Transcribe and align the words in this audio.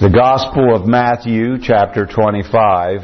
The 0.00 0.08
Gospel 0.08 0.76
of 0.76 0.86
Matthew, 0.86 1.58
chapter 1.60 2.06
25. 2.06 3.00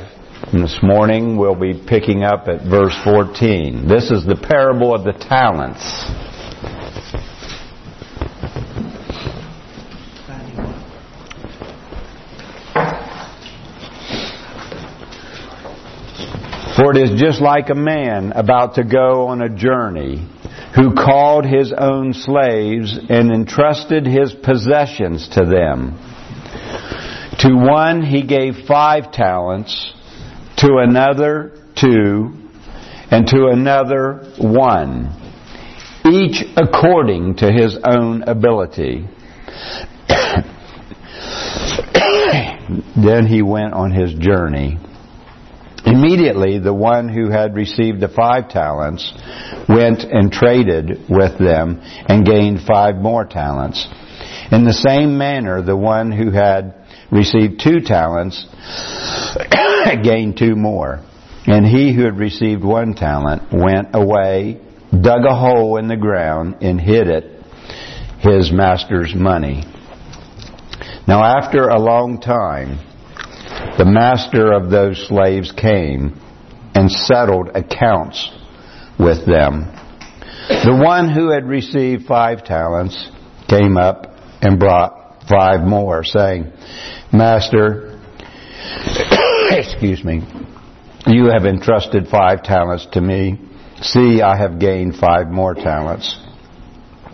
And 0.53 0.63
this 0.63 0.79
morning 0.81 1.37
we'll 1.37 1.59
be 1.59 1.75
picking 1.75 2.23
up 2.23 2.47
at 2.47 2.63
verse 2.63 2.95
14. 3.03 3.89
This 3.89 4.13
is 4.13 4.25
the 4.25 4.37
parable 4.37 4.95
of 4.95 5.03
the 5.03 5.13
talents. 5.13 5.83
For 16.77 16.93
it 16.93 17.11
is 17.11 17.21
just 17.21 17.41
like 17.41 17.71
a 17.71 17.75
man 17.75 18.31
about 18.31 18.77
to 18.77 18.85
go 18.85 19.27
on 19.27 19.43
a 19.43 19.49
journey 19.49 20.29
who 20.77 20.95
called 20.95 21.45
his 21.45 21.73
own 21.77 22.13
slaves 22.13 22.97
and 23.09 23.33
entrusted 23.33 24.07
his 24.07 24.33
possessions 24.33 25.29
to 25.31 25.45
them. 25.45 26.13
To 27.39 27.55
one 27.55 28.03
he 28.03 28.23
gave 28.23 28.67
five 28.67 29.13
talents, 29.13 29.93
to 30.59 30.77
another 30.79 31.53
two, 31.79 32.33
and 33.11 33.27
to 33.27 33.49
another 33.49 34.33
one, 34.39 35.11
each 36.11 36.45
according 36.57 37.37
to 37.37 37.51
his 37.51 37.77
own 37.85 38.23
ability. 38.23 39.07
then 42.97 43.27
he 43.27 43.43
went 43.43 43.75
on 43.75 43.91
his 43.91 44.15
journey. 44.15 44.79
Immediately, 45.85 46.61
the 46.61 46.73
one 46.73 47.09
who 47.09 47.31
had 47.31 47.55
received 47.55 48.01
the 48.01 48.09
five 48.09 48.49
talents 48.49 49.13
went 49.69 50.03
and 50.03 50.33
traded 50.33 51.11
with 51.11 51.39
them 51.39 51.81
and 52.09 52.25
gained 52.25 52.61
five 52.67 52.97
more 52.97 53.25
talents. 53.27 53.87
In 54.51 54.65
the 54.65 54.73
same 54.73 55.19
manner, 55.19 55.61
the 55.63 55.77
one 55.77 56.11
who 56.11 56.31
had 56.31 56.75
received 57.15 57.61
two 57.63 57.81
talents 57.81 58.45
gained 60.03 60.37
two 60.37 60.57
more. 60.57 61.01
And 61.47 61.65
he 61.65 61.95
who 61.95 62.05
had 62.05 62.19
received 62.19 62.65
one 62.65 62.95
talent 62.95 63.53
went 63.53 63.95
away, 63.95 64.61
dug 64.91 65.25
a 65.25 65.35
hole 65.35 65.77
in 65.77 65.89
the 65.89 65.97
ground, 65.97 66.57
and 66.63 66.81
hid 66.81 67.07
it, 67.07 67.25
his 68.19 68.51
master's 68.51 69.15
money. 69.15 69.65
Now 71.07 71.23
after 71.23 71.69
a 71.69 71.79
long 71.79 72.21
time, 72.21 72.79
the 73.77 73.85
master 73.85 74.53
of 74.53 74.71
those 74.71 75.07
slaves 75.07 75.53
came 75.53 76.19
and 76.75 76.91
settled 76.91 77.51
accounts 77.55 78.31
with 78.99 79.27
them. 79.27 79.71
The 80.49 80.81
one 80.83 81.11
who 81.11 81.31
had 81.31 81.47
received 81.47 82.07
five 82.07 82.45
talents 82.45 83.09
came 83.49 83.77
up 83.77 84.07
and 84.41 84.59
brought 84.59 85.25
five 85.29 85.67
more, 85.67 86.05
saying, 86.05 86.53
Master, 87.15 87.97
excuse 89.51 90.03
me, 90.03 90.23
you 91.07 91.27
have 91.27 91.47
entrusted 91.47 92.09
five 92.09 92.43
talents 92.43 92.89
to 92.91 93.01
me. 93.01 93.39
See, 93.83 94.21
I 94.21 94.37
have 94.37 94.59
gained 94.59 94.97
five 94.97 95.29
more 95.29 95.55
talents. 95.55 96.19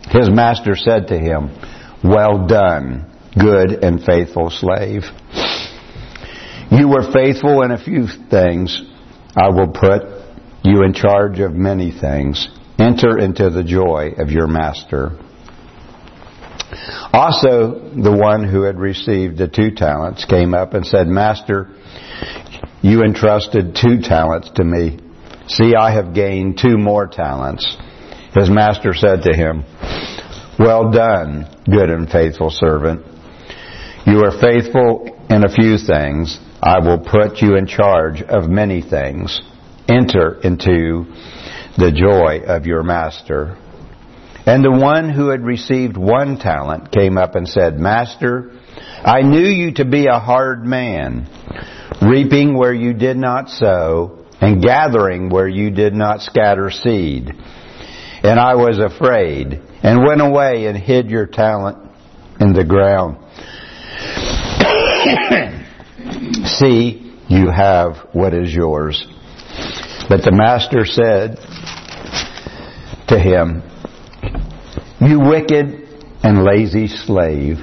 His 0.09 0.31
master 0.31 0.75
said 0.75 1.09
to 1.09 1.19
him, 1.19 1.51
Well 2.03 2.47
done, 2.47 3.15
good 3.39 3.85
and 3.85 4.03
faithful 4.03 4.49
slave. 4.49 5.03
You 6.71 6.89
were 6.89 7.13
faithful 7.13 7.61
in 7.61 7.71
a 7.71 7.85
few 7.85 8.07
things. 8.31 8.83
I 9.37 9.51
will 9.51 9.69
put 9.69 10.03
you 10.65 10.83
in 10.83 10.95
charge 10.95 11.41
of 11.41 11.53
many 11.53 11.93
things. 11.93 12.49
Enter 12.79 13.19
into 13.19 13.51
the 13.51 13.65
joy 13.65 14.13
of 14.17 14.31
your 14.31 14.47
master. 14.47 15.19
Also, 17.13 17.91
the 17.95 18.17
one 18.17 18.45
who 18.45 18.63
had 18.63 18.79
received 18.79 19.39
the 19.39 19.49
two 19.49 19.73
talents 19.73 20.25
came 20.25 20.55
up 20.55 20.75
and 20.75 20.87
said, 20.87 21.07
Master, 21.09 21.69
you 22.83 23.03
entrusted 23.03 23.75
two 23.75 24.01
talents 24.01 24.51
to 24.55 24.65
me. 24.65 24.99
See, 25.49 25.75
I 25.75 25.93
have 25.93 26.15
gained 26.15 26.59
two 26.59 26.79
more 26.79 27.07
talents. 27.07 27.77
His 28.35 28.49
master 28.49 28.95
said 28.95 29.23
to 29.23 29.37
him, 29.37 29.65
Well 30.59 30.93
done, 30.93 31.47
good 31.65 31.91
and 31.91 32.09
faithful 32.09 32.51
servant. 32.51 33.05
You 34.07 34.23
are 34.25 34.41
faithful 34.41 35.19
in 35.29 35.45
a 35.45 35.53
few 35.53 35.77
things. 35.77 36.39
I 36.63 36.79
will 36.79 36.99
put 36.99 37.43
you 37.43 37.57
in 37.57 37.67
charge 37.67 38.23
of 38.23 38.49
many 38.49 38.81
things. 38.83 39.41
Enter 39.89 40.41
into 40.43 41.07
the 41.77 41.91
joy 41.91 42.47
of 42.47 42.67
your 42.67 42.83
master. 42.83 43.57
And 44.47 44.65
the 44.65 44.73
one 44.73 45.11
who 45.11 45.29
had 45.29 45.43
received 45.45 45.97
one 45.97 46.39
talent 46.39 46.91
came 46.91 47.19
up 47.19 47.35
and 47.35 47.49
said, 47.49 47.79
Master, 47.79 48.53
I 49.05 49.23
knew 49.23 49.47
you 49.47 49.75
to 49.75 49.85
be 49.85 50.07
a 50.07 50.19
hard 50.19 50.65
man, 50.65 51.29
reaping 52.01 52.57
where 52.57 52.73
you 52.73 52.95
did 52.95 53.17
not 53.17 53.51
sow, 53.51 54.27
and 54.41 54.63
gathering 54.63 55.29
where 55.29 55.49
you 55.49 55.71
did 55.71 55.95
not 55.95 56.23
scatter 56.23 56.71
seed. 56.71 57.31
And 58.23 58.41
I 58.41 58.55
was 58.55 58.79
afraid, 58.79 59.61
and 59.83 60.05
went 60.05 60.21
away 60.21 60.67
and 60.67 60.77
hid 60.77 61.11
your 61.11 61.27
talent 61.27 61.91
in 62.41 62.53
the 62.53 62.65
ground. 62.65 63.19
See, 66.47 67.15
you 67.29 67.51
have 67.51 68.09
what 68.13 68.35
is 68.35 68.53
yours. 68.53 69.07
But 70.09 70.23
the 70.23 70.33
master 70.33 70.85
said 70.85 71.39
to 73.09 73.19
him, 73.19 73.63
You 75.01 75.19
wicked 75.19 75.89
and 76.23 76.45
lazy 76.45 76.87
slave, 76.87 77.57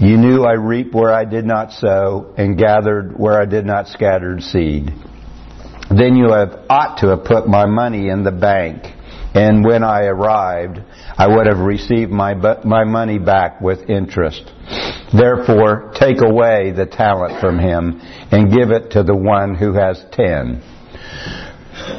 you 0.00 0.16
knew 0.16 0.42
I 0.42 0.54
reap 0.54 0.92
where 0.92 1.14
I 1.14 1.24
did 1.24 1.44
not 1.44 1.70
sow 1.70 2.34
and 2.36 2.58
gathered 2.58 3.16
where 3.16 3.40
I 3.40 3.44
did 3.44 3.64
not 3.64 3.86
scatter 3.86 4.40
seed. 4.40 4.90
Then 5.96 6.16
you 6.16 6.32
have 6.32 6.66
ought 6.68 6.98
to 6.98 7.10
have 7.10 7.24
put 7.24 7.46
my 7.46 7.66
money 7.66 8.08
in 8.08 8.24
the 8.24 8.32
bank, 8.32 8.82
and 9.32 9.64
when 9.64 9.84
I 9.84 10.06
arrived, 10.06 10.80
I 11.16 11.28
would 11.28 11.46
have 11.46 11.60
received 11.60 12.10
my, 12.10 12.34
my 12.64 12.82
money 12.82 13.20
back 13.20 13.60
with 13.60 13.88
interest. 13.88 14.50
Therefore, 15.14 15.92
take 15.94 16.20
away 16.20 16.72
the 16.72 16.86
talent 16.86 17.40
from 17.40 17.60
him 17.60 18.00
and 18.32 18.52
give 18.52 18.72
it 18.72 18.90
to 18.92 19.04
the 19.04 19.14
one 19.14 19.54
who 19.54 19.74
has 19.74 20.04
ten. 20.10 20.62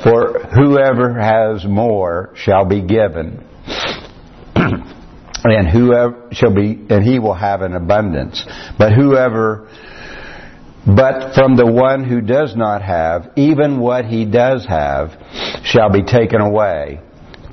For 0.04 0.40
whoever 0.54 1.18
has 1.18 1.64
more 1.64 2.32
shall 2.36 2.66
be 2.66 2.82
given, 2.82 3.48
and 5.44 5.68
whoever 5.68 6.30
shall 6.32 6.54
be, 6.54 6.80
and 6.90 7.04
he 7.04 7.20
will 7.20 7.34
have 7.34 7.62
an 7.62 7.76
abundance. 7.76 8.46
But 8.78 8.94
whoever, 8.94 9.70
but 10.86 11.34
from 11.36 11.56
the 11.56 11.70
one 11.70 12.04
who 12.04 12.22
does 12.22 12.56
not 12.56 12.82
have, 12.82 13.32
even 13.36 13.80
what 13.80 14.06
he 14.06 14.26
does 14.26 14.66
have, 14.66 15.12
shall 15.64 15.90
be 15.90 16.04
taken 16.04 16.42
away. 16.42 17.00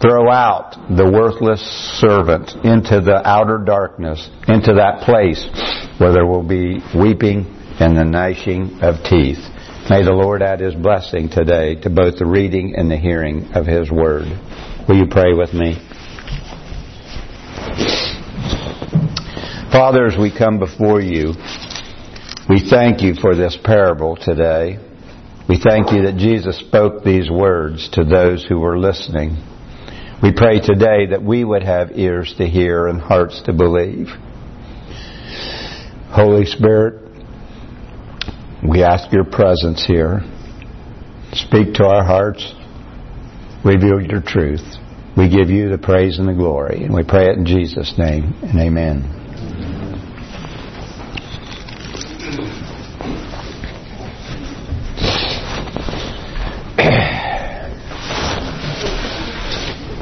Throw 0.01 0.31
out 0.31 0.77
the 0.97 1.11
worthless 1.11 1.61
servant 2.01 2.53
into 2.65 3.03
the 3.03 3.21
outer 3.23 3.59
darkness, 3.59 4.31
into 4.49 4.75
that 4.75 5.03
place 5.05 5.47
where 5.99 6.13
there 6.13 6.27
will 6.27 6.43
be 6.43 6.81
weeping 6.97 7.45
and 7.79 7.97
the 7.97 8.05
gnashing 8.05 8.81
of 8.81 9.05
teeth. 9.05 9.39
May 9.91 10.03
the 10.03 10.13
Lord 10.13 10.43
add 10.43 10.61
His 10.61 10.75
blessing 10.75 11.29
today 11.29 11.75
to 11.83 11.91
both 11.91 12.17
the 12.17 12.25
reading 12.25 12.75
and 12.77 12.91
the 12.91 12.97
hearing 12.97 13.53
of 13.53 13.67
His 13.67 13.91
Word. 13.91 14.29
Will 14.89 14.97
you 14.97 15.07
pray 15.11 15.35
with 15.35 15.53
me? 15.53 15.77
Father, 19.73 20.07
as 20.07 20.17
we 20.19 20.37
come 20.37 20.59
before 20.59 21.01
you, 21.01 21.33
we 22.49 22.69
thank 22.69 23.03
you 23.03 23.15
for 23.15 23.37
this 23.37 23.57
parable 23.63 24.17
today. 24.17 24.79
We 25.49 25.61
thank 25.63 25.93
you 25.93 26.03
that 26.07 26.17
Jesus 26.19 26.59
spoke 26.59 27.05
these 27.05 27.31
words 27.31 27.89
to 27.93 28.05
those 28.05 28.45
who 28.45 28.59
were 28.59 28.77
listening. 28.77 29.37
We 30.25 30.33
pray 30.33 30.59
today 30.59 31.07
that 31.11 31.23
we 31.23 31.45
would 31.45 31.63
have 31.63 31.93
ears 31.93 32.35
to 32.39 32.47
hear 32.47 32.89
and 32.89 33.01
hearts 33.01 33.43
to 33.47 33.53
believe. 33.53 34.09
Holy 36.11 36.47
Spirit, 36.47 37.09
we 38.69 38.83
ask 38.83 39.13
your 39.13 39.25
presence 39.25 39.85
here. 39.87 40.21
Speak 41.33 41.75
to 41.75 41.87
our 41.87 42.05
hearts. 42.05 42.55
Reveal 43.65 44.01
your 44.01 44.21
truth. 44.21 44.67
We 45.17 45.29
give 45.29 45.49
you 45.49 45.69
the 45.69 45.79
praise 45.79 46.19
and 46.19 46.27
the 46.27 46.35
glory. 46.35 46.83
And 46.83 46.93
we 46.93 47.05
pray 47.05 47.27
it 47.27 47.39
in 47.39 47.47
Jesus' 47.47 47.95
name 47.97 48.35
and 48.43 48.59
amen. 48.59 49.21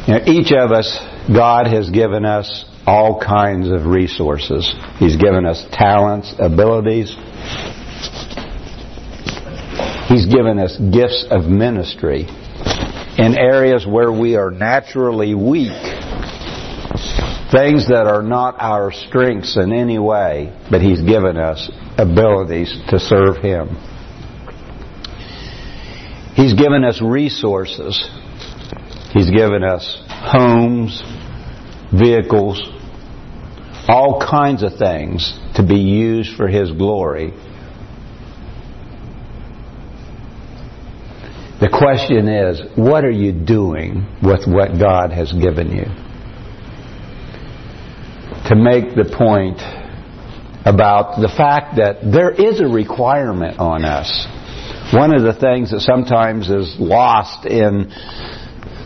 Each 0.08 0.52
of 0.52 0.72
us, 0.72 0.98
God 1.28 1.66
has 1.66 1.90
given 1.90 2.24
us 2.24 2.64
all 2.86 3.20
kinds 3.20 3.68
of 3.68 3.84
resources. 3.84 4.74
He's 4.98 5.16
given 5.16 5.44
us 5.44 5.62
talents, 5.70 6.34
abilities. 6.38 7.14
He's 10.08 10.24
given 10.24 10.58
us 10.58 10.78
gifts 10.78 11.26
of 11.30 11.44
ministry 11.44 12.26
in 13.18 13.36
areas 13.36 13.86
where 13.86 14.10
we 14.10 14.36
are 14.36 14.50
naturally 14.50 15.34
weak. 15.34 15.76
things 17.52 17.88
that 17.88 18.06
are 18.06 18.22
not 18.22 18.56
our 18.58 18.92
strengths 18.92 19.56
in 19.56 19.72
any 19.72 19.98
way, 19.98 20.54
but 20.70 20.80
He's 20.80 21.00
given 21.02 21.36
us 21.36 21.70
abilities 21.96 22.74
to 22.88 22.98
serve 22.98 23.36
Him. 23.36 23.68
He's 26.34 26.54
given 26.54 26.84
us 26.84 27.02
resources. 27.02 28.08
He's 29.12 29.30
given 29.30 29.64
us 29.64 30.02
homes, 30.08 31.02
vehicles, 31.92 32.60
all 33.88 34.20
kinds 34.20 34.62
of 34.62 34.76
things 34.76 35.38
to 35.54 35.66
be 35.66 35.76
used 35.76 36.36
for 36.36 36.46
His 36.46 36.70
glory. 36.72 37.32
The 41.60 41.70
question 41.70 42.28
is, 42.28 42.60
what 42.76 43.04
are 43.04 43.10
you 43.10 43.32
doing 43.32 44.06
with 44.22 44.46
what 44.46 44.78
God 44.78 45.10
has 45.10 45.32
given 45.32 45.72
you? 45.72 45.86
To 48.48 48.54
make 48.54 48.94
the 48.94 49.12
point 49.16 49.58
about 50.64 51.20
the 51.20 51.28
fact 51.34 51.76
that 51.78 52.00
there 52.04 52.30
is 52.30 52.60
a 52.60 52.66
requirement 52.66 53.58
on 53.58 53.84
us. 53.84 54.26
One 54.92 55.14
of 55.14 55.22
the 55.22 55.34
things 55.34 55.70
that 55.72 55.80
sometimes 55.80 56.48
is 56.48 56.76
lost 56.78 57.44
in 57.46 57.90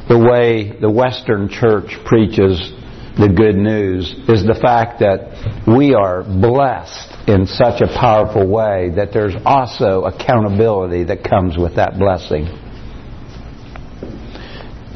the 0.08 0.19
way 0.19 0.78
the 0.81 0.90
Western 0.90 1.49
church 1.49 1.96
preaches 2.04 2.72
the 3.19 3.28
good 3.28 3.56
news 3.56 4.10
is 4.28 4.44
the 4.46 4.58
fact 4.60 5.00
that 5.00 5.66
we 5.69 5.94
are 5.94 6.22
blessed 6.22 7.28
in 7.28 7.46
such 7.46 7.82
a 7.82 7.87
powerful 7.87 8.49
way 8.49 8.90
that 8.96 9.12
there's 9.12 9.34
also 9.44 10.04
accountability 10.04 11.04
that 11.04 11.22
comes 11.22 11.58
with 11.58 11.76
that 11.76 11.99
blessing. 11.99 12.46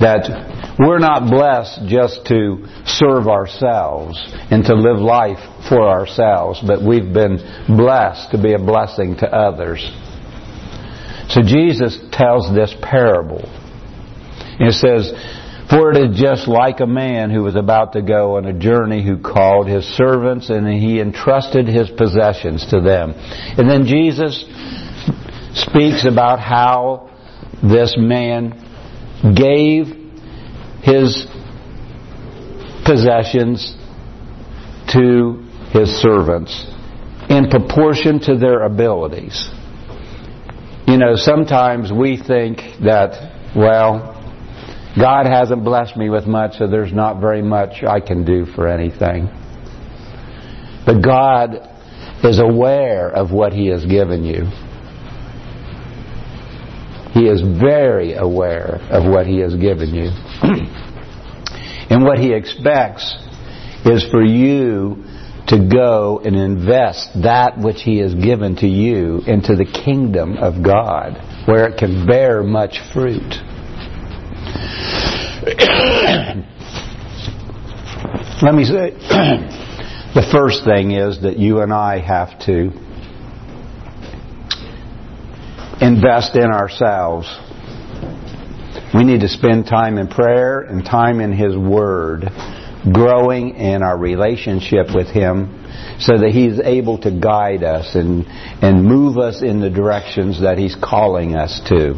That 0.00 0.76
we're 0.78 0.98
not 0.98 1.30
blessed 1.30 1.88
just 1.88 2.26
to 2.26 2.66
serve 2.84 3.28
ourselves 3.28 4.16
and 4.50 4.64
to 4.64 4.74
live 4.74 4.98
life 4.98 5.40
for 5.68 5.88
ourselves, 5.88 6.60
but 6.66 6.82
we've 6.82 7.12
been 7.12 7.36
blessed 7.68 8.30
to 8.32 8.42
be 8.42 8.52
a 8.52 8.58
blessing 8.58 9.16
to 9.16 9.26
others. 9.26 9.80
So 11.28 11.42
Jesus 11.42 11.98
tells 12.12 12.54
this 12.54 12.74
parable. 12.82 13.44
And 14.58 14.68
it 14.68 14.74
says, 14.74 15.12
For 15.70 15.92
it 15.92 16.10
is 16.10 16.18
just 16.18 16.48
like 16.48 16.80
a 16.80 16.86
man 16.86 17.30
who 17.30 17.42
was 17.42 17.56
about 17.56 17.92
to 17.94 18.02
go 18.02 18.36
on 18.36 18.46
a 18.46 18.52
journey 18.52 19.04
who 19.04 19.18
called 19.18 19.66
his 19.66 19.84
servants 19.84 20.50
and 20.50 20.66
he 20.68 21.00
entrusted 21.00 21.68
his 21.68 21.90
possessions 21.90 22.66
to 22.70 22.80
them. 22.80 23.14
And 23.16 23.68
then 23.68 23.86
Jesus 23.86 24.44
speaks 25.54 26.06
about 26.06 26.40
how 26.40 27.10
this 27.62 27.96
man 27.98 28.62
gave 29.34 29.86
his 30.82 31.26
possessions 32.84 33.74
to 34.92 35.42
his 35.72 35.90
servants 36.00 36.64
in 37.28 37.50
proportion 37.50 38.20
to 38.20 38.36
their 38.36 38.62
abilities. 38.62 39.50
You 40.86 40.98
know, 40.98 41.16
sometimes 41.16 41.90
we 41.92 42.16
think 42.16 42.58
that, 42.84 43.52
well, 43.56 44.15
God 44.98 45.26
hasn't 45.26 45.62
blessed 45.62 45.96
me 45.96 46.08
with 46.08 46.26
much, 46.26 46.56
so 46.56 46.66
there's 46.66 46.92
not 46.92 47.20
very 47.20 47.42
much 47.42 47.82
I 47.82 48.00
can 48.00 48.24
do 48.24 48.46
for 48.46 48.66
anything. 48.66 49.28
But 50.86 51.02
God 51.02 51.68
is 52.24 52.38
aware 52.38 53.10
of 53.10 53.30
what 53.30 53.52
He 53.52 53.66
has 53.66 53.84
given 53.84 54.24
you. 54.24 54.44
He 57.12 57.26
is 57.26 57.42
very 57.42 58.14
aware 58.14 58.78
of 58.90 59.10
what 59.10 59.26
He 59.26 59.38
has 59.38 59.54
given 59.54 59.94
you. 59.94 60.10
and 61.90 62.02
what 62.02 62.18
He 62.18 62.32
expects 62.32 63.14
is 63.84 64.06
for 64.10 64.24
you 64.24 65.04
to 65.48 65.68
go 65.70 66.20
and 66.24 66.36
invest 66.36 67.10
that 67.22 67.58
which 67.58 67.82
He 67.82 67.98
has 67.98 68.14
given 68.14 68.56
to 68.56 68.66
you 68.66 69.20
into 69.26 69.56
the 69.56 69.64
kingdom 69.64 70.38
of 70.38 70.62
God, 70.64 71.20
where 71.46 71.68
it 71.68 71.78
can 71.78 72.06
bear 72.06 72.42
much 72.42 72.80
fruit. 72.92 73.34
Let 78.42 78.54
me 78.54 78.64
say, 78.64 78.90
the 80.14 80.26
first 80.30 80.64
thing 80.64 80.92
is 80.92 81.22
that 81.22 81.38
you 81.38 81.60
and 81.60 81.72
I 81.72 82.00
have 82.00 82.38
to 82.46 82.70
invest 85.80 86.36
in 86.36 86.50
ourselves. 86.50 87.28
We 88.94 89.04
need 89.04 89.20
to 89.20 89.28
spend 89.28 89.66
time 89.66 89.98
in 89.98 90.08
prayer 90.08 90.60
and 90.60 90.84
time 90.84 91.20
in 91.20 91.32
His 91.32 91.56
Word, 91.56 92.30
growing 92.92 93.56
in 93.56 93.82
our 93.82 93.98
relationship 93.98 94.94
with 94.94 95.08
Him 95.08 95.64
so 95.98 96.18
that 96.18 96.30
He's 96.32 96.60
able 96.60 96.98
to 96.98 97.10
guide 97.10 97.62
us 97.62 97.94
and, 97.94 98.26
and 98.62 98.84
move 98.84 99.18
us 99.18 99.42
in 99.42 99.60
the 99.60 99.70
directions 99.70 100.42
that 100.42 100.58
He's 100.58 100.76
calling 100.76 101.36
us 101.36 101.60
to. 101.68 101.94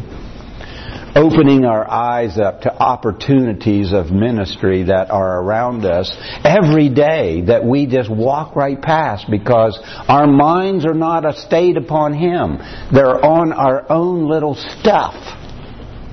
Opening 1.14 1.64
our 1.64 1.88
eyes 1.90 2.38
up 2.38 2.60
to 2.62 2.74
opportunities 2.74 3.92
of 3.92 4.10
ministry 4.10 4.84
that 4.84 5.10
are 5.10 5.40
around 5.42 5.84
us 5.84 6.14
every 6.44 6.88
day 6.88 7.42
that 7.46 7.64
we 7.64 7.86
just 7.86 8.10
walk 8.10 8.54
right 8.54 8.80
past 8.80 9.26
because 9.30 9.78
our 10.08 10.26
minds 10.26 10.84
are 10.84 10.94
not 10.94 11.24
a 11.24 11.32
state 11.32 11.76
upon 11.76 12.12
Him. 12.12 12.58
They're 12.92 13.24
on 13.24 13.52
our 13.52 13.90
own 13.90 14.28
little 14.28 14.54
stuff. 14.54 15.14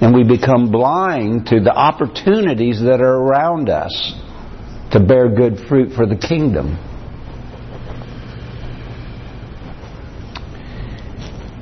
And 0.02 0.14
we 0.14 0.24
become 0.24 0.72
blind 0.72 1.48
to 1.48 1.60
the 1.60 1.74
opportunities 1.74 2.80
that 2.82 3.02
are 3.02 3.16
around 3.16 3.70
us 3.70 4.14
to 4.92 5.00
bear 5.00 5.30
good 5.30 5.68
fruit 5.68 5.94
for 5.94 6.06
the 6.06 6.18
kingdom. 6.18 6.78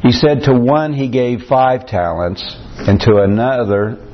He 0.03 0.11
said 0.11 0.44
to 0.44 0.53
one 0.53 0.94
he 0.94 1.07
gave 1.07 1.44
five 1.44 1.88
talents, 1.88 2.44
and 2.77 3.00
to 3.00 3.19
another 3.19 3.95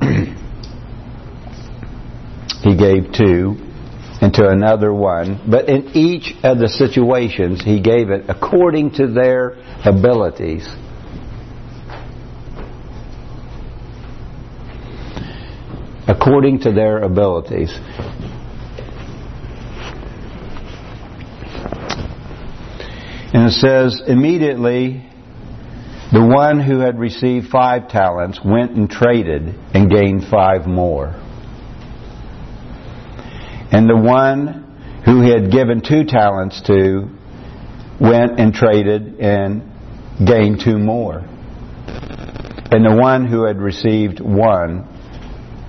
he 2.62 2.76
gave 2.76 3.12
two, 3.12 3.56
and 4.22 4.32
to 4.34 4.48
another 4.48 4.94
one. 4.94 5.50
But 5.50 5.68
in 5.68 5.90
each 5.96 6.32
of 6.44 6.60
the 6.60 6.68
situations, 6.68 7.64
he 7.64 7.80
gave 7.80 8.10
it 8.10 8.26
according 8.28 8.92
to 8.92 9.08
their 9.08 9.56
abilities. 9.84 10.68
According 16.06 16.60
to 16.60 16.70
their 16.70 16.98
abilities. 16.98 17.76
And 23.32 23.48
it 23.48 23.52
says, 23.52 24.02
immediately 24.06 25.09
the 26.12 26.24
one 26.24 26.58
who 26.58 26.80
had 26.80 26.98
received 26.98 27.48
five 27.48 27.88
talents 27.88 28.40
went 28.44 28.72
and 28.72 28.90
traded 28.90 29.54
and 29.72 29.90
gained 29.90 30.24
five 30.28 30.66
more. 30.66 31.14
And 33.70 33.88
the 33.88 33.96
one 33.96 35.02
who 35.04 35.22
he 35.22 35.30
had 35.30 35.52
given 35.52 35.80
two 35.80 36.04
talents 36.04 36.60
to 36.62 37.08
went 38.00 38.40
and 38.40 38.52
traded 38.52 39.20
and 39.20 39.62
gained 40.26 40.60
two 40.64 40.78
more. 40.78 41.18
And 42.72 42.84
the 42.84 42.96
one 43.00 43.26
who 43.26 43.44
had 43.44 43.58
received 43.58 44.20
one, 44.20 44.88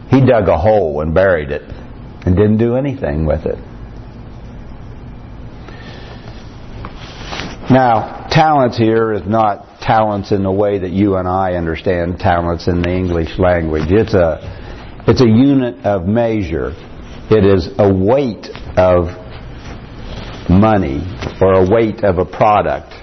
he 0.09 0.25
dug 0.25 0.47
a 0.47 0.57
hole 0.57 1.01
and 1.01 1.13
buried 1.13 1.51
it 1.51 1.63
and 2.25 2.35
didn't 2.35 2.57
do 2.57 2.75
anything 2.75 3.25
with 3.25 3.45
it. 3.45 3.57
Now, 7.69 8.27
talents 8.29 8.77
here 8.77 9.13
is 9.13 9.21
not 9.25 9.70
talents 9.81 10.31
in 10.31 10.43
the 10.43 10.51
way 10.51 10.79
that 10.79 10.91
you 10.91 11.15
and 11.15 11.27
I 11.27 11.53
understand 11.53 12.19
talents 12.19 12.67
in 12.67 12.81
the 12.81 12.89
English 12.89 13.37
language. 13.37 13.91
It's 13.91 14.13
a, 14.13 15.03
it's 15.07 15.21
a 15.21 15.27
unit 15.27 15.85
of 15.85 16.05
measure. 16.05 16.71
It 17.29 17.45
is 17.45 17.69
a 17.77 17.91
weight 17.91 18.47
of 18.77 19.09
money 20.49 21.01
or 21.41 21.53
a 21.53 21.69
weight 21.69 22.03
of 22.03 22.17
a 22.17 22.25
product 22.25 22.93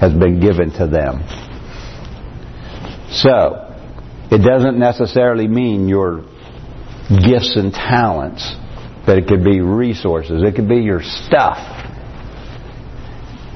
has 0.00 0.12
been 0.12 0.40
given 0.40 0.70
to 0.72 0.86
them. 0.86 1.24
So, 3.10 3.64
it 4.30 4.44
doesn't 4.44 4.78
necessarily 4.78 5.48
mean 5.48 5.88
your 5.88 6.22
gifts 7.08 7.56
and 7.56 7.72
talents, 7.72 8.54
but 9.06 9.16
it 9.16 9.26
could 9.26 9.42
be 9.42 9.60
resources. 9.60 10.42
It 10.42 10.54
could 10.54 10.68
be 10.68 10.76
your 10.76 11.00
stuff. 11.02 11.56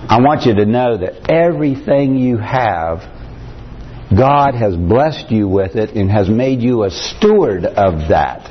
I 0.09 0.21
want 0.21 0.47
you 0.47 0.55
to 0.57 0.67
know 0.67 0.99
that 0.99 1.31
everything 1.31 2.17
you 2.17 2.37
have, 2.39 2.99
God 4.17 4.55
has 4.55 4.77
blessed 4.77 5.31
you 5.31 5.49
with 5.49 5.77
it 5.77 5.91
and 5.91 6.11
has 6.11 6.29
made 6.29 6.61
you 6.61 6.85
a 6.85 6.91
steward 6.91 7.65
of 7.65 8.09
that. 8.09 8.51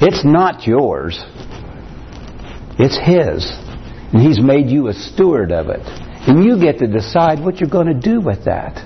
It's 0.00 0.24
not 0.24 0.66
yours. 0.66 1.18
It's 2.78 2.96
His. 2.96 3.44
And 4.12 4.22
He's 4.22 4.40
made 4.40 4.68
you 4.68 4.88
a 4.88 4.94
steward 4.94 5.52
of 5.52 5.68
it. 5.68 5.80
And 6.28 6.44
you 6.44 6.58
get 6.60 6.78
to 6.78 6.86
decide 6.86 7.44
what 7.44 7.58
you're 7.58 7.70
going 7.70 7.88
to 7.88 8.00
do 8.00 8.20
with 8.20 8.44
that. 8.44 8.76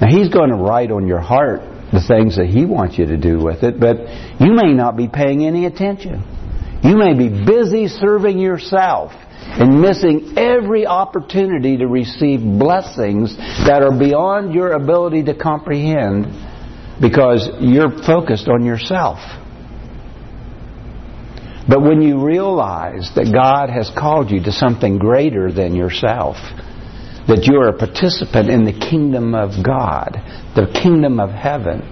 Now, 0.00 0.08
He's 0.08 0.28
going 0.28 0.50
to 0.50 0.56
write 0.56 0.90
on 0.90 1.06
your 1.06 1.20
heart 1.20 1.60
the 1.92 2.02
things 2.06 2.36
that 2.36 2.46
He 2.46 2.64
wants 2.64 2.98
you 2.98 3.06
to 3.06 3.16
do 3.16 3.42
with 3.42 3.62
it, 3.62 3.80
but 3.80 3.96
you 4.40 4.52
may 4.52 4.72
not 4.72 4.96
be 4.96 5.08
paying 5.08 5.44
any 5.44 5.66
attention. 5.66 6.22
You 6.84 6.96
may 6.96 7.14
be 7.14 7.28
busy 7.28 7.88
serving 7.88 8.38
yourself 8.38 9.12
and 9.42 9.80
missing 9.80 10.34
every 10.36 10.86
opportunity 10.86 11.76
to 11.78 11.86
receive 11.86 12.40
blessings 12.40 13.36
that 13.66 13.82
are 13.82 13.96
beyond 13.96 14.54
your 14.54 14.72
ability 14.72 15.24
to 15.24 15.34
comprehend 15.34 16.26
because 17.00 17.48
you're 17.60 17.90
focused 18.04 18.48
on 18.48 18.64
yourself. 18.64 19.18
But 21.68 21.82
when 21.82 22.02
you 22.02 22.24
realize 22.24 23.10
that 23.14 23.32
God 23.32 23.70
has 23.70 23.90
called 23.96 24.30
you 24.30 24.42
to 24.42 24.52
something 24.52 24.98
greater 24.98 25.52
than 25.52 25.74
yourself, 25.74 26.36
that 27.28 27.46
you 27.46 27.60
are 27.60 27.68
a 27.68 27.78
participant 27.78 28.50
in 28.50 28.64
the 28.64 28.72
kingdom 28.72 29.34
of 29.34 29.64
God, 29.64 30.16
the 30.56 30.66
kingdom 30.82 31.20
of 31.20 31.30
heaven, 31.30 31.82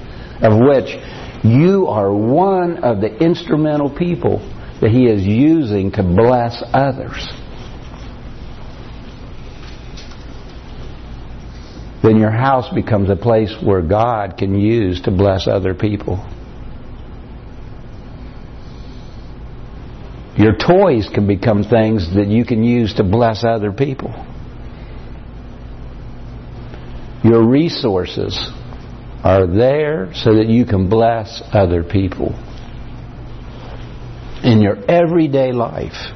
of 0.43 0.59
which 0.59 0.97
you 1.45 1.87
are 1.87 2.13
one 2.13 2.83
of 2.83 3.01
the 3.01 3.17
instrumental 3.23 3.89
people 3.89 4.41
that 4.81 4.91
He 4.91 5.07
is 5.07 5.23
using 5.23 5.91
to 5.93 6.03
bless 6.03 6.63
others. 6.73 7.27
Then 12.03 12.17
your 12.17 12.31
house 12.31 12.73
becomes 12.73 13.11
a 13.11 13.17
place 13.17 13.55
where 13.63 13.83
God 13.83 14.37
can 14.39 14.59
use 14.59 15.01
to 15.03 15.11
bless 15.11 15.49
other 15.49 15.75
people. 15.75 16.25
Your 20.37 20.57
toys 20.57 21.09
can 21.13 21.27
become 21.27 21.65
things 21.65 22.15
that 22.15 22.29
you 22.29 22.45
can 22.45 22.63
use 22.63 22.95
to 22.95 23.03
bless 23.03 23.43
other 23.45 23.73
people. 23.73 24.13
Your 27.25 27.45
resources 27.45 28.39
are 29.25 29.49
there 29.49 30.13
so 30.15 30.37
that 30.37 30.47
you 30.47 30.65
can 30.65 30.89
bless 30.89 31.43
other 31.53 31.83
people 31.83 32.33
in 34.45 34.61
your 34.61 34.77
everyday 34.91 35.53
life. 35.53 36.15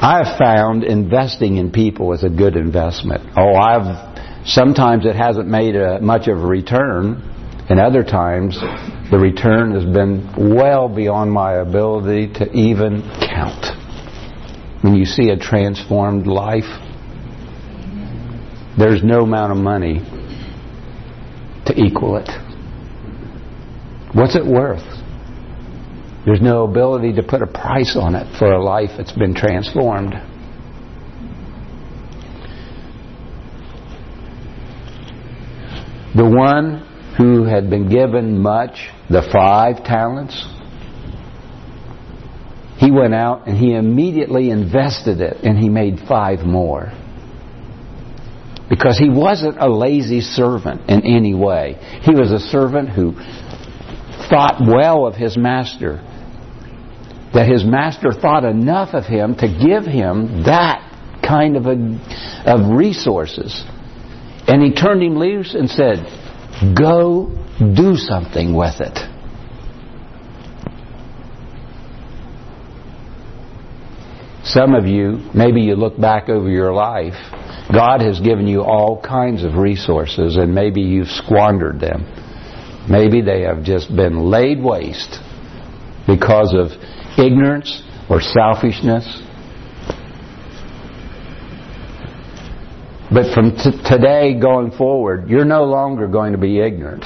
I've 0.00 0.38
found 0.38 0.84
investing 0.84 1.56
in 1.56 1.72
people 1.72 2.12
is 2.12 2.22
a 2.22 2.28
good 2.28 2.56
investment. 2.56 3.32
Oh, 3.36 3.54
I've 3.54 4.46
sometimes 4.46 5.04
it 5.04 5.16
hasn't 5.16 5.48
made 5.48 5.74
a, 5.74 6.00
much 6.00 6.28
of 6.28 6.38
a 6.38 6.46
return, 6.46 7.22
and 7.68 7.80
other 7.80 8.04
times 8.04 8.58
the 9.10 9.18
return 9.18 9.74
has 9.74 9.84
been 9.84 10.54
well 10.56 10.88
beyond 10.88 11.32
my 11.32 11.54
ability 11.54 12.32
to 12.34 12.50
even 12.52 13.02
count. 13.20 13.66
When 14.82 14.94
you 14.94 15.04
see 15.04 15.30
a 15.30 15.36
transformed 15.36 16.26
life, 16.28 16.70
there's 18.78 19.02
no 19.02 19.22
amount 19.22 19.50
of 19.50 19.58
money 19.58 19.98
to 21.66 21.74
equal 21.76 22.16
it. 22.18 22.30
What's 24.14 24.36
it 24.36 24.46
worth? 24.46 24.97
There's 26.28 26.42
no 26.42 26.64
ability 26.64 27.14
to 27.14 27.22
put 27.22 27.40
a 27.40 27.46
price 27.46 27.96
on 27.98 28.14
it 28.14 28.38
for 28.38 28.52
a 28.52 28.62
life 28.62 28.90
that's 28.98 29.12
been 29.12 29.34
transformed. 29.34 30.12
The 36.14 36.26
one 36.26 37.14
who 37.16 37.44
had 37.44 37.70
been 37.70 37.88
given 37.88 38.42
much, 38.42 38.90
the 39.08 39.26
five 39.32 39.82
talents, 39.84 40.46
he 42.76 42.90
went 42.90 43.14
out 43.14 43.48
and 43.48 43.56
he 43.56 43.74
immediately 43.74 44.50
invested 44.50 45.22
it 45.22 45.38
and 45.44 45.56
he 45.56 45.70
made 45.70 45.98
five 46.06 46.40
more. 46.40 46.92
Because 48.68 48.98
he 48.98 49.08
wasn't 49.08 49.56
a 49.58 49.66
lazy 49.70 50.20
servant 50.20 50.90
in 50.90 51.06
any 51.06 51.34
way. 51.34 51.78
He 52.02 52.10
was 52.10 52.30
a 52.32 52.38
servant 52.38 52.90
who 52.90 53.14
thought 54.28 54.60
well 54.60 55.06
of 55.06 55.14
his 55.14 55.34
master. 55.34 56.04
That 57.34 57.46
his 57.46 57.64
master 57.64 58.12
thought 58.12 58.44
enough 58.44 58.94
of 58.94 59.04
him 59.04 59.36
to 59.36 59.46
give 59.48 59.84
him 59.84 60.44
that 60.44 60.88
kind 61.26 61.56
of, 61.56 61.66
a, 61.66 61.74
of 62.46 62.76
resources. 62.76 63.64
And 64.46 64.62
he 64.62 64.72
turned 64.72 65.02
him 65.02 65.18
loose 65.18 65.54
and 65.54 65.68
said, 65.68 65.98
Go 66.74 67.30
do 67.58 67.96
something 67.96 68.54
with 68.54 68.80
it. 68.80 68.98
Some 74.44 74.74
of 74.74 74.86
you, 74.86 75.18
maybe 75.34 75.60
you 75.60 75.74
look 75.74 76.00
back 76.00 76.30
over 76.30 76.48
your 76.48 76.72
life, 76.72 77.12
God 77.70 78.00
has 78.00 78.18
given 78.18 78.46
you 78.46 78.62
all 78.62 79.00
kinds 79.02 79.44
of 79.44 79.56
resources 79.56 80.36
and 80.36 80.54
maybe 80.54 80.80
you've 80.80 81.08
squandered 81.08 81.80
them. 81.80 82.06
Maybe 82.88 83.20
they 83.20 83.42
have 83.42 83.62
just 83.62 83.94
been 83.94 84.30
laid 84.30 84.62
waste 84.62 85.18
because 86.06 86.54
of 86.56 86.70
ignorance 87.18 87.82
or 88.08 88.20
selfishness 88.20 89.22
But 93.10 93.32
from 93.32 93.56
t- 93.56 93.70
today 93.84 94.38
going 94.38 94.70
forward, 94.72 95.30
you're 95.30 95.46
no 95.46 95.64
longer 95.64 96.06
going 96.08 96.32
to 96.32 96.38
be 96.38 96.60
ignorant. 96.60 97.04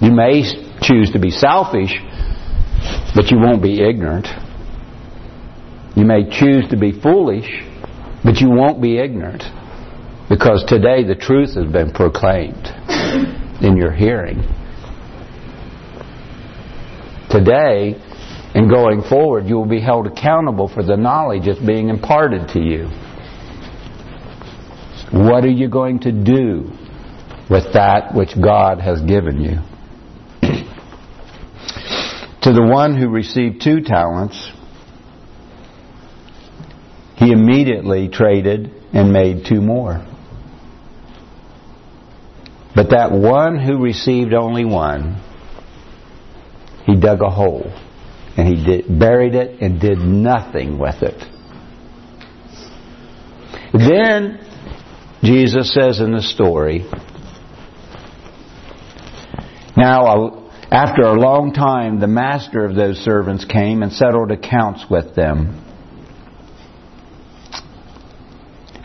You 0.00 0.12
may 0.12 0.42
choose 0.80 1.10
to 1.12 1.18
be 1.18 1.30
selfish, 1.30 1.92
but 3.16 3.30
you 3.30 3.38
won't 3.38 3.62
be 3.62 3.82
ignorant. 3.82 4.28
You 5.96 6.04
may 6.04 6.28
choose 6.30 6.68
to 6.68 6.76
be 6.76 6.92
foolish, 6.92 7.48
but 8.22 8.40
you 8.40 8.50
won't 8.50 8.80
be 8.80 8.98
ignorant. 8.98 9.42
Because 10.28 10.64
today 10.68 11.02
the 11.02 11.16
truth 11.16 11.54
has 11.54 11.70
been 11.72 11.90
proclaimed 11.92 12.66
in 13.60 13.76
your 13.76 13.92
hearing. 13.92 14.42
Today, 17.30 18.00
and 18.54 18.70
going 18.70 19.02
forward, 19.02 19.46
you 19.46 19.56
will 19.56 19.66
be 19.66 19.80
held 19.80 20.06
accountable 20.06 20.68
for 20.68 20.82
the 20.82 20.96
knowledge 20.96 21.46
that's 21.46 21.58
being 21.58 21.88
imparted 21.88 22.48
to 22.50 22.60
you. 22.60 22.88
What 25.12 25.44
are 25.44 25.50
you 25.50 25.68
going 25.68 26.00
to 26.00 26.12
do 26.12 26.70
with 27.48 27.74
that 27.74 28.14
which 28.14 28.30
God 28.40 28.80
has 28.80 29.00
given 29.02 29.40
you? 29.40 29.58
to 32.42 32.52
the 32.52 32.62
one 32.62 32.96
who 32.96 33.08
received 33.08 33.62
two 33.62 33.82
talents, 33.82 34.50
he 37.16 37.32
immediately 37.32 38.08
traded 38.08 38.72
and 38.92 39.12
made 39.12 39.44
two 39.46 39.60
more. 39.60 40.06
But 42.74 42.90
that 42.90 43.10
one 43.10 43.58
who 43.58 43.82
received 43.82 44.34
only 44.34 44.64
one, 44.64 45.16
he 46.86 46.94
dug 46.98 47.20
a 47.20 47.30
hole 47.30 47.70
and 48.36 48.46
he 48.46 48.64
did, 48.64 48.98
buried 48.98 49.34
it 49.34 49.60
and 49.60 49.80
did 49.80 49.98
nothing 49.98 50.78
with 50.78 51.02
it. 51.02 51.20
Then 53.72 54.38
Jesus 55.22 55.74
says 55.74 56.00
in 56.00 56.12
the 56.12 56.22
story, 56.22 56.86
Now, 59.76 60.06
uh, 60.06 60.50
after 60.70 61.02
a 61.02 61.12
long 61.12 61.52
time, 61.52 62.00
the 62.00 62.06
master 62.06 62.64
of 62.64 62.74
those 62.74 62.98
servants 62.98 63.44
came 63.44 63.82
and 63.82 63.92
settled 63.92 64.30
accounts 64.30 64.84
with 64.88 65.14
them. 65.14 65.65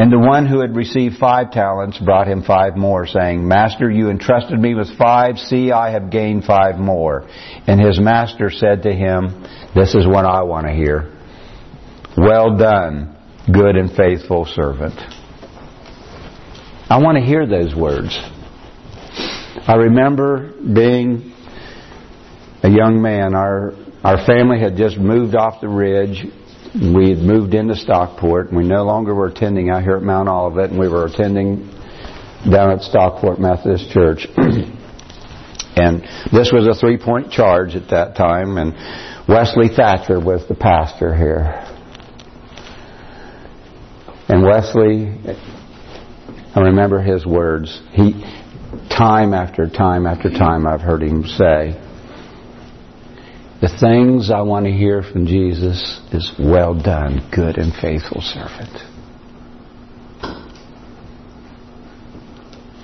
And 0.01 0.11
the 0.11 0.17
one 0.17 0.47
who 0.47 0.61
had 0.61 0.75
received 0.75 1.19
five 1.19 1.51
talents 1.51 1.99
brought 1.99 2.27
him 2.27 2.41
five 2.41 2.75
more, 2.75 3.05
saying, 3.05 3.47
Master, 3.47 3.87
you 3.87 4.09
entrusted 4.09 4.59
me 4.59 4.73
with 4.73 4.97
five. 4.97 5.37
See, 5.37 5.71
I 5.71 5.91
have 5.91 6.09
gained 6.09 6.43
five 6.43 6.79
more. 6.79 7.27
And 7.67 7.79
his 7.79 7.99
master 7.99 8.49
said 8.49 8.81
to 8.81 8.91
him, 8.91 9.45
This 9.75 9.93
is 9.93 10.07
what 10.07 10.25
I 10.25 10.41
want 10.41 10.65
to 10.65 10.73
hear. 10.73 11.15
Well 12.17 12.57
done, 12.57 13.15
good 13.45 13.75
and 13.75 13.95
faithful 13.95 14.45
servant. 14.45 14.99
I 16.89 16.97
want 16.97 17.19
to 17.19 17.23
hear 17.23 17.45
those 17.45 17.75
words. 17.75 18.19
I 19.67 19.75
remember 19.75 20.51
being 20.61 21.31
a 22.63 22.69
young 22.69 23.03
man. 23.03 23.35
Our 23.35 23.73
our 24.03 24.25
family 24.25 24.59
had 24.59 24.77
just 24.77 24.97
moved 24.97 25.35
off 25.35 25.61
the 25.61 25.69
ridge. 25.69 26.25
We 26.73 27.09
had 27.09 27.19
moved 27.19 27.53
into 27.53 27.75
Stockport. 27.75 28.49
And 28.49 28.57
we 28.57 28.63
no 28.63 28.83
longer 28.83 29.13
were 29.13 29.27
attending 29.27 29.69
out 29.69 29.83
here 29.83 29.97
at 29.97 30.03
Mount 30.03 30.29
Olivet, 30.29 30.69
and 30.69 30.79
we 30.79 30.87
were 30.87 31.05
attending 31.05 31.67
down 32.49 32.71
at 32.71 32.81
Stockport 32.81 33.39
Methodist 33.39 33.91
Church. 33.91 34.27
and 34.37 36.01
this 36.31 36.51
was 36.53 36.67
a 36.67 36.79
three-point 36.79 37.31
charge 37.31 37.75
at 37.75 37.89
that 37.89 38.15
time, 38.15 38.57
and 38.57 38.73
Wesley 39.27 39.67
Thatcher 39.75 40.19
was 40.19 40.47
the 40.47 40.55
pastor 40.55 41.15
here. 41.15 41.67
And 44.29 44.43
Wesley 44.43 45.19
I 46.53 46.59
remember 46.59 47.01
his 47.01 47.25
words. 47.25 47.81
He, 47.91 48.11
time 48.89 49.33
after 49.33 49.69
time 49.69 50.05
after 50.05 50.29
time, 50.29 50.67
I've 50.67 50.81
heard 50.81 51.01
him 51.01 51.23
say, 51.25 51.79
the 53.61 53.69
things 53.79 54.31
I 54.31 54.41
want 54.41 54.65
to 54.65 54.71
hear 54.71 55.03
from 55.03 55.25
Jesus 55.27 56.01
is, 56.11 56.31
well 56.39 56.73
done, 56.73 57.29
good 57.33 57.57
and 57.57 57.73
faithful 57.73 58.21
servant. 58.21 58.75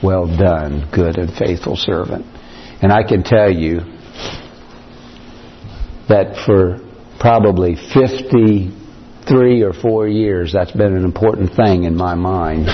Well 0.03 0.27
done, 0.27 0.87
good 0.93 1.17
and 1.17 1.33
faithful 1.33 1.75
servant. 1.75 2.25
And 2.81 2.91
I 2.91 3.01
can 3.03 3.23
tell 3.23 3.51
you, 3.51 3.81
that 6.07 6.37
for 6.45 6.79
probably 7.19 7.75
53 7.93 9.61
or 9.61 9.73
4 9.73 10.07
years 10.07 10.53
that's 10.53 10.71
been 10.71 10.95
an 10.95 11.03
important 11.03 11.53
thing 11.53 11.83
in 11.83 11.97
my 11.97 12.15
mind. 12.15 12.69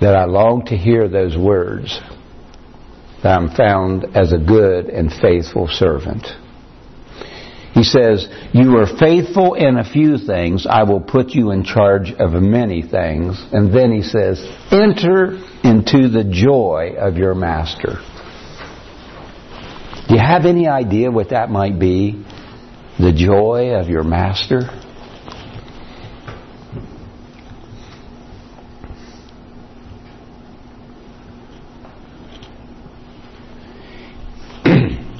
That 0.00 0.14
I 0.14 0.24
long 0.24 0.64
to 0.66 0.76
hear 0.76 1.08
those 1.08 1.36
words 1.36 2.00
that 3.22 3.36
I'm 3.36 3.50
found 3.50 4.16
as 4.16 4.32
a 4.32 4.38
good 4.38 4.86
and 4.86 5.12
faithful 5.12 5.66
servant. 5.68 6.26
He 7.74 7.82
says, 7.84 8.28
You 8.52 8.76
are 8.78 8.86
faithful 8.86 9.54
in 9.54 9.76
a 9.76 9.84
few 9.84 10.18
things, 10.18 10.66
I 10.68 10.84
will 10.84 11.00
put 11.00 11.30
you 11.30 11.50
in 11.50 11.64
charge 11.64 12.12
of 12.12 12.32
many 12.32 12.82
things. 12.82 13.40
And 13.52 13.74
then 13.74 13.92
he 13.92 14.02
says, 14.02 14.40
Enter 14.70 15.38
into 15.64 16.08
the 16.08 16.24
joy 16.28 16.94
of 16.98 17.16
your 17.16 17.34
master. 17.34 17.98
Do 20.08 20.14
you 20.14 20.20
have 20.20 20.46
any 20.46 20.66
idea 20.66 21.10
what 21.10 21.30
that 21.30 21.50
might 21.50 21.78
be? 21.78 22.24
The 22.98 23.12
joy 23.12 23.74
of 23.74 23.88
your 23.88 24.04
master? 24.04 24.62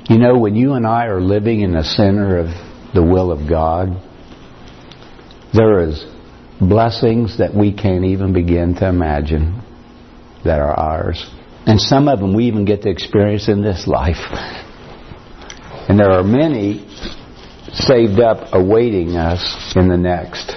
You 0.09 0.17
know, 0.19 0.39
when 0.39 0.57
you 0.57 0.73
and 0.73 0.87
I 0.87 1.07
are 1.07 1.21
living 1.21 1.61
in 1.61 1.73
the 1.73 1.85
center 1.85 2.39
of 2.39 2.47
the 2.95 3.03
will 3.03 3.31
of 3.31 3.49
God, 3.49 4.03
there 5.53 5.83
is 5.83 6.05
blessings 6.61 7.39
that 7.39 7.55
we 7.55 7.75
can't 7.75 8.05
even 8.05 8.33
begin 8.33 8.75
to 8.77 8.89
imagine 8.89 9.63
that 10.45 10.61
are 10.61 10.75
ours. 10.75 11.25
And 11.67 11.79
some 11.79 12.09
of 12.09 12.21
them 12.21 12.35
we 12.35 12.45
even 12.45 12.65
get 12.65 12.83
to 12.83 12.91
experience 12.91 13.49
in 13.49 13.63
this 13.63 13.87
life. 13.87 14.17
And 15.89 15.99
there 15.99 16.11
are 16.11 16.25
many 16.25 16.87
saved 17.73 18.19
up 18.19 18.55
awaiting 18.55 19.17
us 19.17 19.75
in 19.77 19.89
the 19.89 19.97
next. 19.99 20.55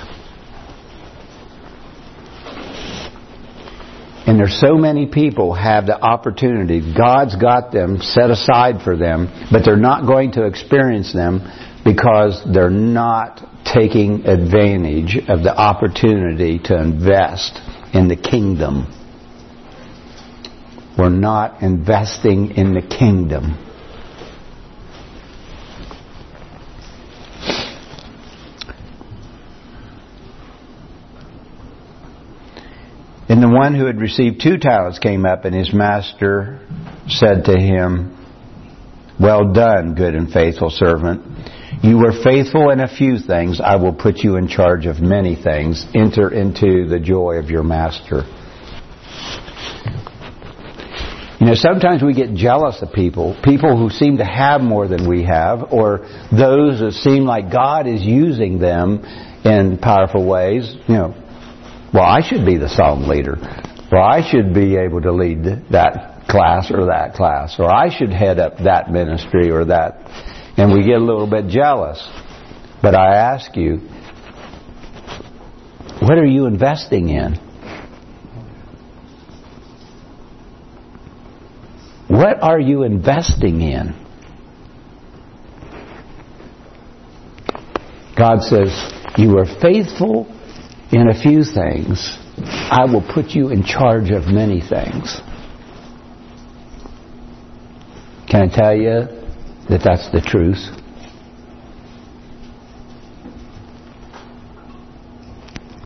There's 4.41 4.60
so 4.60 4.74
many 4.74 5.05
people 5.05 5.53
have 5.53 5.86
the 5.86 6.01
opportunity. 6.01 6.81
God's 6.98 7.36
got 7.36 7.71
them 7.71 8.00
set 8.01 8.31
aside 8.31 8.81
for 8.83 8.98
them, 8.98 9.29
but 9.51 9.63
they're 9.63 9.75
not 9.77 10.07
going 10.07 10.31
to 10.31 10.48
experience 10.48 11.13
them 11.13 11.41
because 11.86 12.41
they're 12.51 12.71
not 12.71 13.39
taking 13.71 14.25
advantage 14.25 15.19
of 15.29 15.43
the 15.43 15.55
opportunity 15.55 16.57
to 16.57 16.75
invest 16.75 17.60
in 17.93 18.07
the 18.07 18.15
kingdom. 18.15 18.91
We're 20.98 21.10
not 21.10 21.62
investing 21.62 22.50
in 22.57 22.74
the 22.74 22.81
kingdom. 22.81 23.70
And 33.31 33.41
the 33.41 33.47
one 33.47 33.75
who 33.75 33.85
had 33.85 34.01
received 34.01 34.41
two 34.41 34.57
talents 34.57 35.00
came 35.00 35.25
up, 35.25 35.45
and 35.45 35.55
his 35.55 35.73
master 35.73 36.59
said 37.07 37.45
to 37.45 37.57
him, 37.57 38.17
Well 39.17 39.53
done, 39.53 39.95
good 39.95 40.15
and 40.15 40.29
faithful 40.29 40.69
servant. 40.69 41.23
You 41.81 41.97
were 41.97 42.11
faithful 42.11 42.71
in 42.71 42.81
a 42.81 42.93
few 42.93 43.19
things. 43.19 43.61
I 43.61 43.77
will 43.77 43.93
put 43.93 44.17
you 44.17 44.35
in 44.35 44.50
charge 44.50 44.85
of 44.85 45.00
many 45.00 45.41
things. 45.41 45.85
Enter 45.95 46.29
into 46.29 46.89
the 46.89 47.00
joy 47.00 47.35
of 47.35 47.50
your 47.50 47.63
master. 47.63 48.23
You 51.39 51.47
know, 51.47 51.55
sometimes 51.55 52.03
we 52.03 52.13
get 52.13 52.33
jealous 52.33 52.81
of 52.81 52.91
people, 52.91 53.39
people 53.41 53.77
who 53.77 53.91
seem 53.91 54.17
to 54.17 54.25
have 54.25 54.59
more 54.59 54.89
than 54.89 55.07
we 55.07 55.23
have, 55.23 55.71
or 55.71 56.00
those 56.38 56.81
that 56.81 56.99
seem 57.01 57.23
like 57.23 57.49
God 57.49 57.88
is 57.88 58.01
using 58.01 58.60
them 58.60 59.06
in 59.45 59.77
powerful 59.77 60.25
ways. 60.27 60.75
You 60.89 60.93
know, 60.93 61.20
well, 61.93 62.04
I 62.04 62.21
should 62.21 62.45
be 62.45 62.58
the 62.58 62.69
song 62.69 63.08
leader. 63.08 63.38
Well, 63.91 64.04
I 64.04 64.21
should 64.30 64.54
be 64.54 64.77
able 64.77 65.01
to 65.01 65.12
lead 65.12 65.43
that 65.71 66.25
class 66.30 66.71
or 66.71 66.86
that 66.86 67.13
class. 67.13 67.56
Or 67.60 67.69
I 67.69 67.89
should 67.95 68.13
head 68.13 68.39
up 68.39 68.58
that 68.63 68.89
ministry 68.89 69.51
or 69.51 69.65
that. 69.65 69.99
And 70.58 70.71
we 70.71 70.86
get 70.86 70.95
a 70.95 71.04
little 71.04 71.30
bit 71.30 71.47
jealous. 71.47 72.01
But 72.82 72.95
I 72.95 73.15
ask 73.15 73.56
you, 73.58 73.77
what 76.01 76.17
are 76.17 76.25
you 76.25 76.45
investing 76.45 77.10
in? 77.10 77.36
What 82.08 82.41
are 82.41 82.60
you 82.60 82.84
investing 82.84 83.62
in? 83.62 83.95
God 88.17 88.41
says, 88.41 88.69
You 89.17 89.38
are 89.38 89.45
faithful 89.62 90.27
in 90.91 91.08
a 91.08 91.19
few 91.19 91.43
things, 91.43 92.17
I 92.69 92.86
will 92.86 93.01
put 93.01 93.30
you 93.30 93.49
in 93.49 93.63
charge 93.63 94.12
of 94.12 94.27
many 94.27 94.60
things. 94.62 95.21
Can 98.30 98.49
I 98.49 98.56
tell 98.56 98.75
you 98.75 99.08
that 99.69 99.82
that's 99.84 100.12
the 100.12 100.21
truth? 100.21 100.81